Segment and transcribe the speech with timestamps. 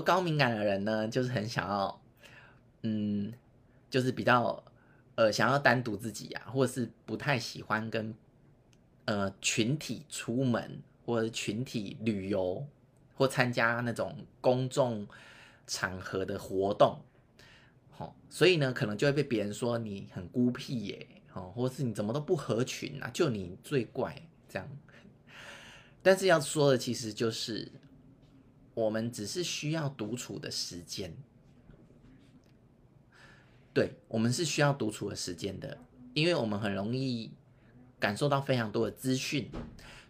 [0.00, 2.00] 高敏感的人呢，就是很想要，
[2.82, 3.32] 嗯，
[3.88, 4.62] 就是比较
[5.14, 8.14] 呃想要单独自己啊，或者是不太喜欢跟
[9.04, 12.66] 呃群体出门或者群体旅游
[13.14, 15.06] 或参加那种公众
[15.66, 17.00] 场合的活动，
[17.90, 24.68] 好，所以呢，可能就会被别人说你很孤僻耶，哦，或是你怎么都不合群啊，就你最怪这样。
[26.02, 27.70] 但是要说的其实就是，
[28.80, 31.14] 我们只是需要独处的时间。
[33.72, 35.78] 对，我们是需要独处的时间的，
[36.14, 37.30] 因为我们很容易
[37.98, 39.48] 感受到非常多的资讯，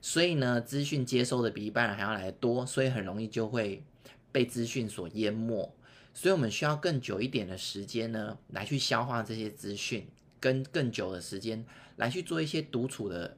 [0.00, 3.84] 所以呢，资讯接收的比一般人还要来得多，所以很容易就会
[4.32, 5.74] 被资讯所淹没。
[6.14, 10.08] 所以我们需要更久一点的时间呢，来去消化这些资讯，
[10.40, 11.64] 跟更久的时间
[11.96, 13.36] 来去做一些独处的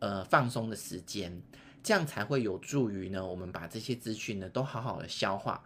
[0.00, 1.40] 呃放松的时间。
[1.84, 5.62] 这样才会有助于呢，我们把这些资讯呢都好好的消化。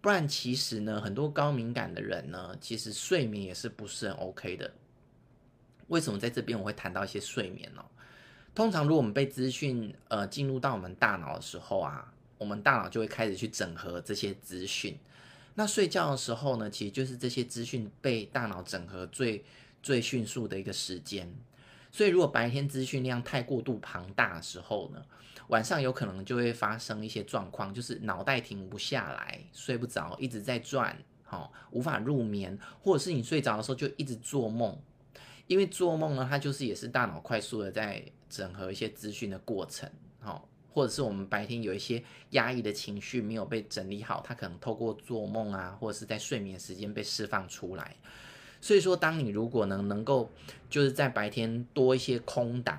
[0.00, 4.72] 不然，其实呢，很多高敏感的人呢，其实睡眠也是不是很 OK 的。
[5.86, 7.84] 为什么在这边我会谈到一些睡眠呢？
[8.54, 14.98] 通常，如果我们被资讯呃进入到我们大脑的时候啊，我们大脑就会开始去整合这些资讯。
[15.54, 19.44] 那睡觉的时候呢，其实就是这些资讯被大脑整合最
[19.82, 21.32] 最迅速的一个时间。
[21.92, 25.02] 所以，如果白天资讯量太过度庞大的时候呢，
[25.48, 34.78] 晚上有可能就会发生一些状况，就是脑袋停不下来，睡不着，一直在转，好，无法入眠，或者是你睡着的时候就一直做梦，
[35.48, 47.96] 因为做梦呢，它就是也是大脑快速的在整合一些资讯的过程，好，或者是我们白天有一些压抑的情绪没有被整理好，它可能透过做梦啊，或者是在睡眠时间被释放出来。
[48.60, 50.30] 所以说，当你如果能能够
[50.68, 52.78] 就是在白天多一些空档，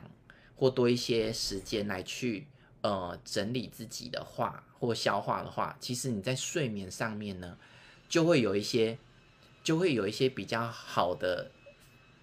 [0.55, 2.45] 或多一些时间来去
[2.81, 7.57] 呃整理自己的话，或消化的话，其实你在睡眠上面呢，
[8.07, 8.97] 就会有一些，
[9.63, 11.49] 就会有一些比较好的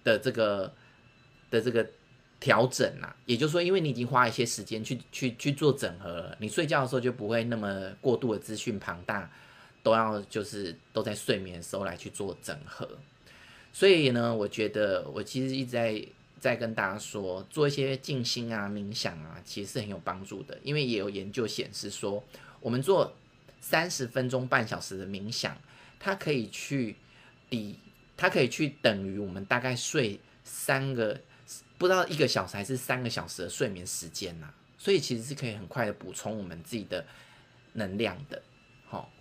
[0.05, 0.73] 的这个
[1.51, 1.85] 的这个
[2.39, 3.13] 调整啦。
[3.25, 9.29] 也就是说，因为你已经花一些时间去去去做整合了，你睡觉的时候就不会那么过度的资讯庞大，
[9.83, 12.87] 都要就是都在睡眠的时候来去做整合。
[13.71, 16.05] 所以呢，我觉得我其实一直在
[16.39, 20.57] 在跟大家说，做一些静心啊、冥想啊，其实是很有帮助的。
[20.63, 22.23] 因为也有研究显示说，
[22.59, 23.13] 我们做
[23.61, 25.55] 三十分钟、半小时的冥想，
[25.99, 26.95] 它可以去
[27.49, 27.77] 抵，
[28.17, 31.19] 它可以去等于我们大概睡三个，
[31.77, 34.53] 不知道一个小时还是三个小时的睡眠时间呐。
[34.77, 37.05] 所以其实是可以很快的补充我们自己的
[37.73, 38.41] 能量的。
[38.87, 39.11] 好，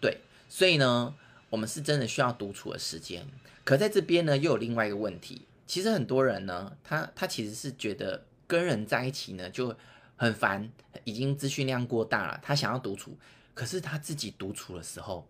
[0.00, 1.14] 对，所以呢。
[1.50, 3.26] 我们是真的需要独处的时间，
[3.64, 5.42] 可在这边呢，又有另外一个问题。
[5.66, 9.76] 其实很多人呢，他他其实是觉得跟人在一起呢就
[10.16, 10.70] 很烦，
[11.04, 13.16] 已经资讯量过大了，他想要独处，
[13.54, 15.26] 可是他自己独处的时候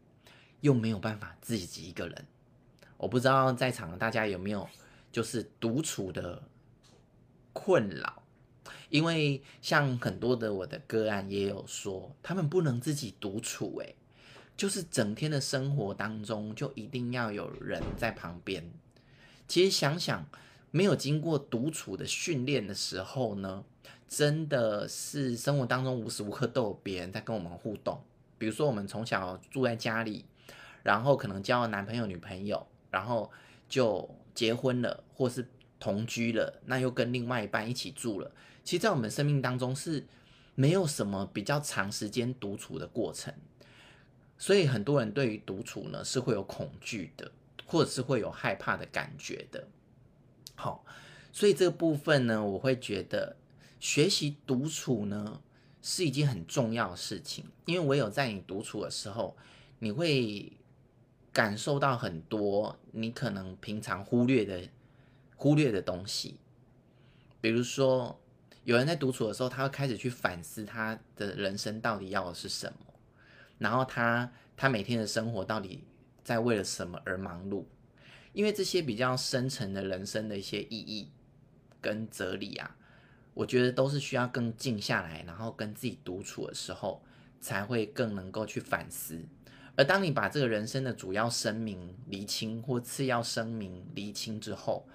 [0.60, 2.26] 又没有办法自己一个人。
[2.96, 4.68] 我不知道在场的大家有没有
[5.10, 6.42] 就是独处的
[7.52, 8.22] 困扰，
[8.90, 13.96] 因为像很多的我的个案也有说，他们不能自己独处，欸，诶。
[14.60, 18.70] 就是整天的生活当中，就一定要有人在旁边。
[19.48, 20.26] 其实想想，
[20.70, 23.64] 没有经过独处的训练的时候呢，
[24.06, 28.02] 真的是生活当中无时无刻都有别人在跟我们互动。
[28.36, 30.26] 比如说，我们从小住在家里，
[30.82, 33.30] 然后可能交了男朋友、女朋友，然后
[33.66, 38.30] 就结婚了，或是同居了，那又跟另外一半一起住了。
[38.62, 40.06] 其实，在我们生命当中是
[40.54, 43.32] 没有什么比较长时间独处的过程。
[44.40, 47.30] 所以很多人对于独处呢是会有恐惧的，
[47.66, 49.68] 或者是会有害怕的感觉的。
[50.54, 50.82] 好，
[51.30, 53.36] 所以这个部分呢，我会觉得
[53.78, 55.42] 学习独处呢
[55.82, 59.36] 是一件很重要的事情，因为唯有在你独处的时候，
[59.78, 60.50] 你会
[61.34, 64.66] 感受到很多你可能平常忽略的
[65.36, 66.38] 忽略的东西。
[67.42, 68.18] 比如说，
[68.64, 72.89] 有人在独处的时候，他会开始去反思他的人生到底要的是什么。
[73.60, 75.84] 然后他他每天的生活到底
[76.24, 77.64] 在为了什么而忙碌？
[78.32, 81.10] 因为这些比较深层的人生的一些意义
[81.80, 82.76] 跟哲理啊，
[83.34, 87.02] 我觉得都是需要更静下来，然后跟自己独处的时候，
[87.40, 89.20] 才会更能够去反思。
[89.76, 94.86] 而当你把这个人生的主要声明厘清或次要声明厘清之后，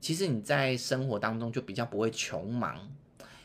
[0.00, 2.90] 其实你在生活当中就比较不会穷忙。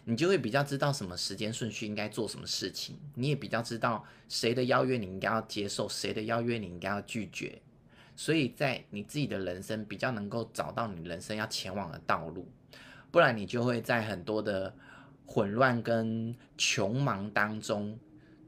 [0.05, 7.59] 你就会比较知道什么时间顺序应该做什么事情，你也比较知道谁的邀约你应该要接受，谁的邀约你应该要拒绝，
[8.15, 12.47] 所以在你自己的人生比较能够找到你人生要前往的道路，
[13.11, 14.73] 不然你就会在很多的
[15.25, 17.97] 混乱跟穷忙当中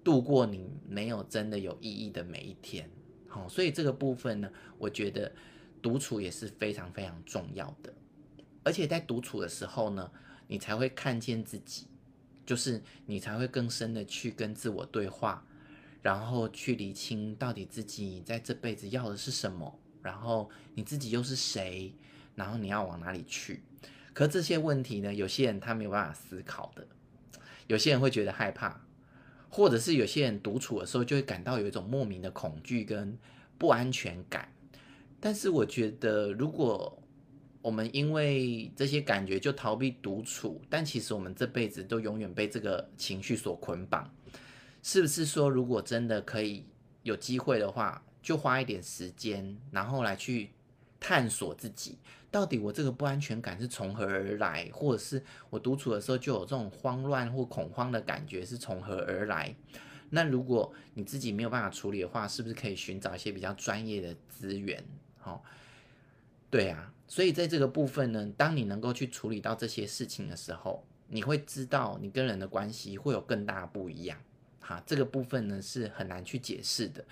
[0.04, 2.90] 度过你没有真的有意义的每一天。
[3.28, 5.32] 好，所以这个部分呢，我觉得
[5.82, 7.92] 独处也是非常非常重要的。
[8.64, 10.12] 而且在独处的时候呢，
[10.48, 11.88] 你才会看见自己，
[12.46, 15.46] 就是你才会更深的去跟自我对话，
[16.02, 21.94] 然后去理清到底自己在这辈子要的是什么，然后你自己又是谁，
[22.36, 23.62] 然后你要往哪里去。
[24.14, 26.88] 可这些问题呢，有些人他没有办法思考的，
[27.68, 28.82] 有些人会觉得害怕，
[29.50, 33.18] 或者是有些人独处的时候就会感到有一种莫名的恐惧跟
[33.58, 34.52] 不安全感。
[35.20, 37.02] 但是我觉得，如果
[37.68, 44.10] 我们因为这些感觉就逃避独处，但其实我们这辈子都永远被这个情绪所捆绑。
[44.82, 46.66] 是不是说，如果真的可以
[47.04, 50.52] 有机会的话，就花一点时间，然后来去
[50.98, 51.98] 探索自己，
[52.32, 59.54] 到底我这个不安全感是从何而来，或者是我独处的时候就有这种慌乱或恐慌的感觉是从何而来？
[60.12, 64.82] 那如果你自己没有办法处理的话，是不是可以寻找一些比较专业的资源？
[65.18, 65.44] 好，
[66.50, 66.94] 对啊。
[67.10, 74.20] 所以在这个部分呢，当你能够去处理到这些事情的时候，你会知道你跟人的关系会有更大不一样。
[74.60, 77.06] 哈，这个部分呢是很难去解释的，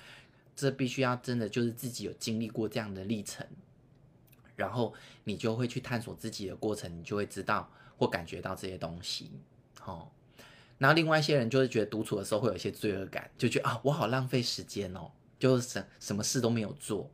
[0.54, 3.48] 这必须要真的就是自己有经历过这样的历程，
[4.58, 4.94] 然后
[5.24, 9.32] 你就会去探索自己的过程，你就会知道或感觉到这些东西。
[9.80, 10.14] 好，
[10.78, 15.10] 然后另外一些人就是觉得独处的时候会有一些罪恶感，就觉得啊，我好浪费时间哦，
[15.40, 17.10] 就是什什么事都没有做。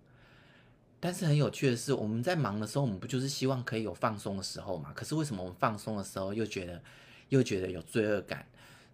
[1.04, 4.94] 但是很有趣的是，我们在忙的时候，我们不就是希望可以有放松的时候嘛？
[4.94, 6.80] 可是为什么我们放松的时候又觉得
[7.30, 8.46] 又觉得有罪恶感？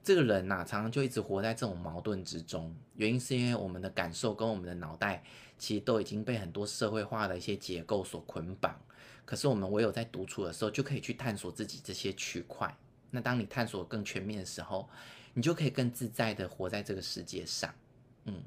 [0.01, 2.73] 这个人呐、常常就一直活在这种矛盾之中。
[2.95, 5.21] 原因是因为我们的感受跟我们的脑袋
[5.57, 8.79] 其实都已经被很多社会化的一些结构所捆绑。
[9.25, 12.73] 可是我们唯有在独处的时候，就可以去探索自己这些区块。
[13.11, 14.87] 那当你探索更全面的时候，
[15.33, 17.73] 你就可以更自在的活在这个世界上。
[18.23, 18.41] 嗯，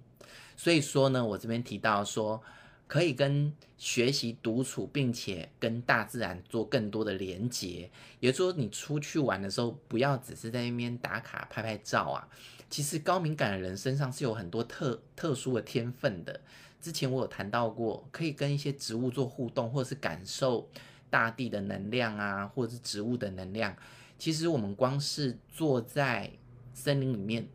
[0.57, 2.43] 所以说呢，我这边提到说。
[2.91, 7.89] 可以跟学习独处，并且跟大自然做更多的连接。
[8.19, 12.29] 也就是说，你出去玩的时候，不要只是在那边打卡拍拍照啊。
[12.69, 16.41] 其实高敏感的人身上是有很多特特殊的天分的。
[16.81, 20.69] 之前我有谈到过，可以跟一些植物做互动，或者是感受
[21.09, 23.77] 大地的能量啊，或者是植物的能量。
[24.19, 26.29] 其实我们光是坐在
[26.75, 27.47] 森林里面，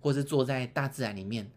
[0.00, 1.50] 或是坐在大自然里面。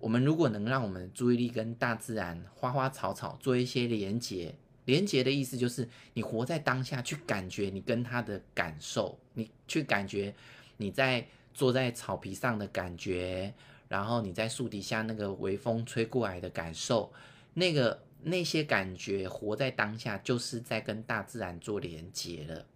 [0.00, 4.54] 我们如果能让我们的注意力跟大自然、花花草草做一些连接，
[4.86, 10.34] 连接的意思就是你活在当下，去感觉你跟它的感受，你去感觉
[10.78, 13.52] 你在坐在草皮上的感觉，
[13.88, 17.12] 然后你在树底下那个微风吹过来的感受，
[17.52, 22.66] 那个那些感觉活在当下，就是在跟大自然做连接了。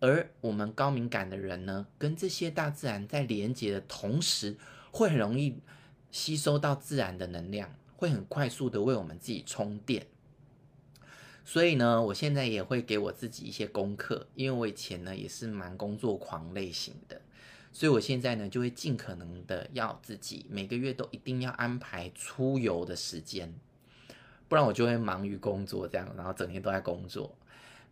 [0.00, 4.56] 而我们高敏感的人呢，跟这些大自然在连接的同时，
[4.90, 5.56] 会很容易。
[6.10, 10.06] 吸收到自然的能量，会很快速的为我们自己充电。
[11.44, 17.20] 所以呢，我现在也会给我自己一些功课，因为我以前呢也是蛮工作狂类型的，
[17.72, 23.54] 所以我现在呢就会尽可能的要自己每个月都一定要安排出游的时间，
[24.48, 27.36] 不然我就会忙于工作这样，然后整天都在工作。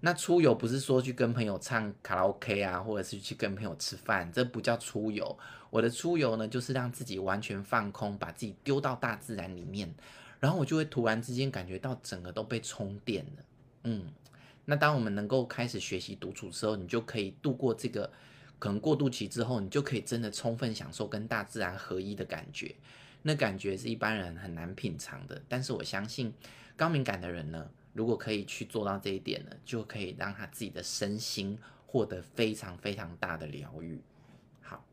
[0.04, 5.38] 那出游不是说去跟朋友唱卡拉 OK 啊，或者是去跟朋友吃饭，这不叫出游。
[5.70, 9.90] 我的出游呢，就是让自己完全放空，把自己丢到大自然里面，
[10.40, 13.44] 然后我就会突然之间感觉到整个都被充电了。
[13.84, 14.12] 嗯，
[14.66, 18.12] 那当我们能够开始学习独处的时候，你就可以度过这个
[18.58, 22.74] 可能过渡期之后，你就可以真的充分享受跟大自然合一的感觉。
[23.22, 26.30] 那感觉是一般人很难品尝的，但是我相信
[26.76, 34.02] 高敏感的人呢，如果可以去做到这一点呢，就可以让他自己的身心获得非常非常大的疗愈。
[34.60, 34.84] 好，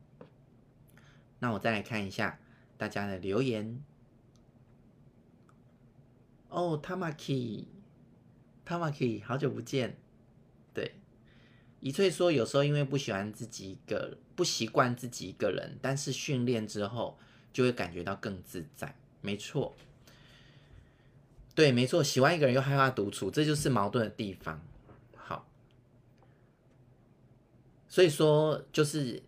[1.40, 2.40] 那我再来看一下
[2.78, 3.84] 大家的留言。
[6.50, 9.98] 哦，Tamaki，Tamaki，好久不见。
[10.74, 10.94] 对，
[11.80, 17.18] 一翠说有时候因为不喜欢自己一个，不习惯自己一个人，但是训练之后
[17.52, 18.96] 就会感觉到更自在。
[19.22, 19.76] 没错。
[21.54, 24.62] 对，没错，喜欢一个人又害怕独处，这就是矛盾的地方。
[25.16, 25.48] 好，
[27.88, 29.22] 所以说就是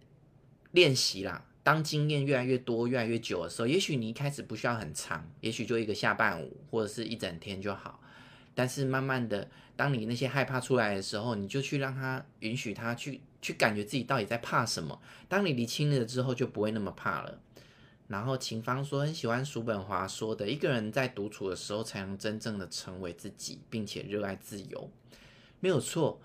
[0.72, 1.46] 练习啦。
[1.64, 8.02] 当经验越来越多、越来越久的时候，也许你一开始不需要很长，也许就一个下半午或者是一整天就好。
[8.54, 15.02] 但是慢慢的，当你那些害怕出来的时候，你就去让他允许他去去感觉自己到底在怕什么。
[15.28, 17.40] 当你理清了之后，就不会那么怕了。
[18.08, 24.90] 然后秦芳说很喜欢叔本华说的，一个人在独处的时候才能真正的成为自己，并且热爱自由，
[25.60, 26.22] 没有错。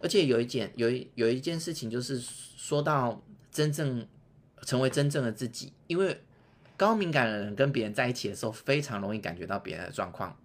[0.00, 4.06] 而且有一件有一有一件事情就是说到真正
[4.62, 5.72] 成为真正的自己。
[5.86, 6.20] 因为
[6.76, 10.38] 高敏感的人跟别人在一起的时候，非常容易感觉到别人的状况，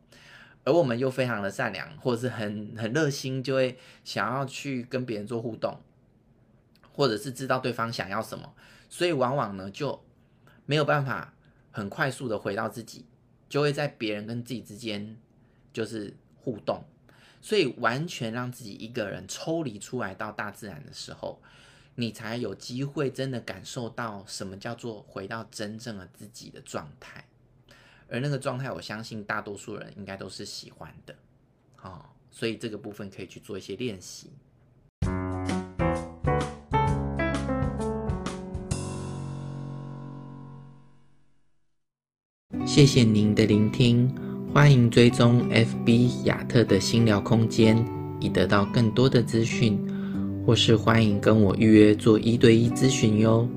[0.64, 5.80] 而我们又非常的善良，或者是很很热心，就会想要去跟别人做互动，
[6.92, 8.56] 或者是知道对方想要什么，
[8.94, 10.06] 所以往往呢就
[10.68, 11.34] 没有办法
[11.72, 13.08] 很快速的回到自己，
[13.50, 15.18] 就会在别人跟自己之间
[15.74, 16.84] 就是互动。
[17.42, 21.42] 所以，完全让自己一个人抽离出来到大自然的时候，
[21.96, 27.26] 你才有机会真的感受到什么叫做回到真正的自己的状态。
[28.08, 31.16] 而那个状态，我相信大多数人应该都是喜欢的。
[31.82, 34.30] 哦，所以这个部分可以去做一些练习。
[42.74, 44.12] 谢谢您的聆听。
[44.52, 47.78] 欢迎追踪 FB 亚特的心聊空间，
[48.20, 49.80] 以得到更多的资讯，
[50.44, 53.48] 或是欢迎跟我预约做一对一咨询哟。